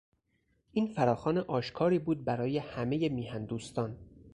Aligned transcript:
این 0.71 0.87
فراخوان 0.93 1.37
آشکاری 1.37 1.99
بود 1.99 2.23
برای 2.25 2.57
همهی 2.57 3.09
میهن 3.09 3.45
دوستان. 3.45 3.97